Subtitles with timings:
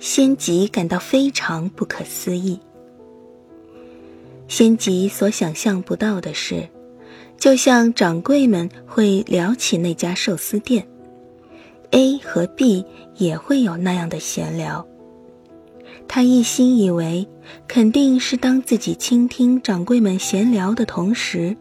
[0.00, 2.58] 仙吉感到非常不可思议。
[4.48, 6.66] 仙吉所想象不到的是，
[7.36, 10.88] 就像掌柜们会聊起那家寿司店
[11.90, 12.86] ，A 和 B
[13.16, 14.86] 也会有那样的闲聊。
[16.08, 17.28] 他一心以为，
[17.68, 21.54] 肯定是当自己倾听掌柜们闲聊的同时，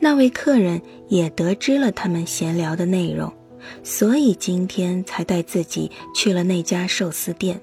[0.00, 3.30] 那位客人也得知了他们闲聊的内容，
[3.82, 7.60] 所以今天才带自己去了那家寿司店。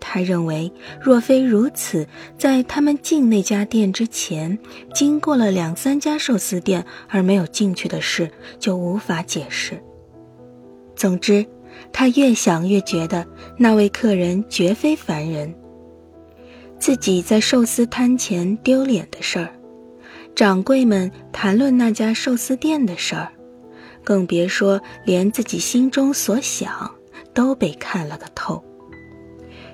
[0.00, 0.70] 他认为，
[1.00, 2.06] 若非如此，
[2.38, 4.58] 在他们进那家店之前，
[4.94, 9.82] 经过了两三家寿司店而没有进去的事，就无法解释。
[10.94, 11.46] 总之，
[11.90, 13.26] 他越想越觉得
[13.58, 15.52] 那位客人绝非凡人。
[16.78, 19.48] 自己在寿司摊前丢脸的事儿，
[20.34, 23.32] 掌柜们谈论那家寿司店的事儿，
[24.04, 26.94] 更别说连自己心中所想
[27.32, 28.62] 都被看了个透。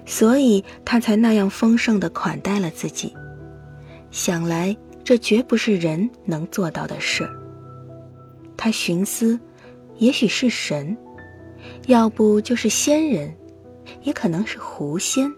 [0.07, 3.15] 所以他才那样丰盛的款待了自己，
[4.11, 7.29] 想来这绝不是人能做到的事。
[8.57, 9.39] 他寻思，
[9.99, 10.97] 也许是神，
[11.87, 13.35] 要不就是仙人，
[14.03, 15.33] 也可能是狐仙。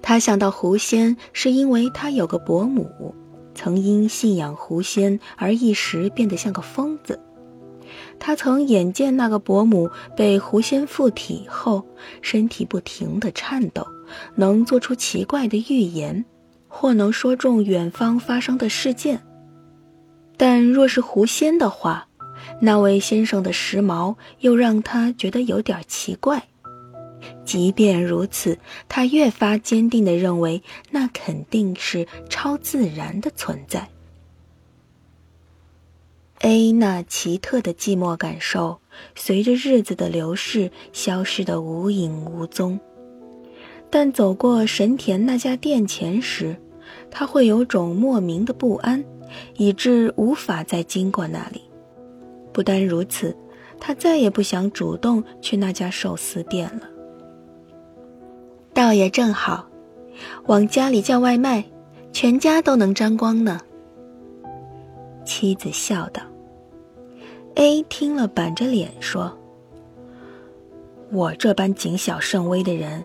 [0.00, 3.14] 他想到狐仙，是因为他有个伯母，
[3.62, 7.20] 曾因信仰狐仙而一时变得像个疯子。
[8.18, 11.86] 他曾眼见那个伯母被狐仙附体后，
[12.22, 13.86] 身体不停地颤抖，
[14.34, 16.24] 能做出奇怪的预言，
[16.66, 19.22] 或能说中远方发生的事件。
[20.36, 22.08] 但若是狐仙的话，
[22.60, 26.42] 那位先生的时髦又让他觉得有点奇怪。
[27.44, 33.88] 即便如此，他越发坚定地认为那肯定是超自然的存在。
[36.40, 38.80] A 那奇特的寂寞感受，
[39.14, 42.80] 随着日子的流逝消失得无影无踪。
[43.90, 46.56] 但走过神田那家店前时，
[47.10, 49.04] 他会有种莫名的不安，
[49.56, 51.62] 以致无法再经过那里。
[52.52, 53.36] 不单如此，
[53.78, 56.88] 他再也不想主动去那家寿司店了。
[58.74, 59.68] 倒也正好，
[60.46, 61.64] 往家里叫外卖，
[62.12, 63.60] 全家都能沾光呢。
[65.24, 66.22] 妻子笑道。
[67.54, 69.38] A 听了，板着脸说
[71.12, 73.04] ：“我这般谨小慎微的人，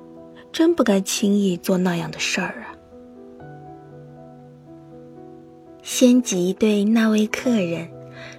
[0.54, 2.72] 真不该轻易做那样的事儿啊。”
[5.84, 7.90] 仙吉对那位客人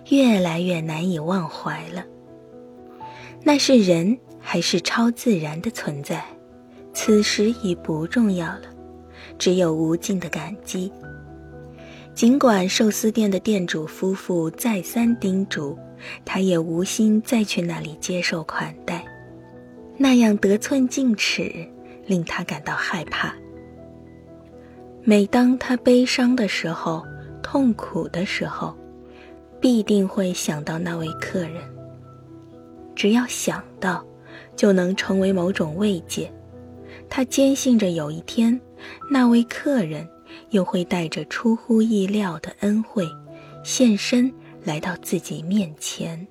[0.09, 2.05] 越来越难以忘怀了。
[3.43, 6.25] 那是人还是超自然的存在，
[7.01, 8.63] 此时已不重要了，
[9.39, 10.93] 只有无尽的感激。
[12.13, 15.79] 尽管寿司店的店主夫妇再三叮嘱。
[16.25, 19.05] 他也无心再去那里接受款待，
[19.97, 21.69] 那样得寸进尺，
[22.07, 23.35] 令他感到害怕。
[25.03, 27.05] 每当他悲伤的时候、
[27.43, 28.77] 痛苦的时候，
[29.61, 31.55] 必定会想到那位客人。
[32.95, 34.05] 只要想到，
[34.55, 36.33] 就能成为某种慰藉。
[37.09, 38.61] 他坚信着有一天，
[39.11, 40.09] 那位客人
[40.51, 43.07] 又会带着出乎意料的恩惠，
[43.63, 44.33] 现身。
[44.65, 46.27] 来到自己面前。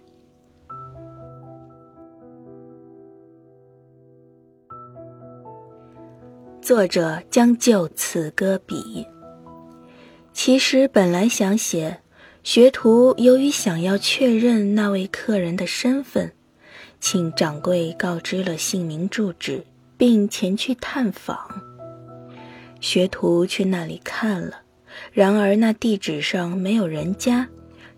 [6.61, 9.07] 作者将就此搁笔。
[10.33, 12.01] 其实本来想写，
[12.43, 16.31] 学徒由于想要确认那位客人的身份，
[16.99, 19.65] 请掌柜告知了姓名、住址，
[19.97, 21.37] 并前去探访。
[22.79, 24.61] 学徒去那里看了，
[25.11, 27.47] 然而那地址上没有人家。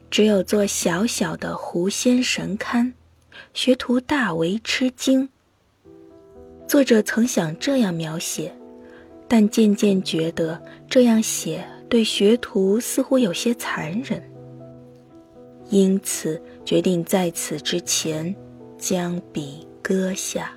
[0.10, 2.92] 只有座小小的狐仙神龛，
[3.54, 5.30] 学徒大为吃惊。
[6.68, 8.52] 作者曾想这样描写，
[9.28, 14.20] 但渐渐觉得这样写对学徒似乎有些残忍，
[15.70, 18.36] 因此决定在此之前
[18.80, 20.52] 将笔搁下。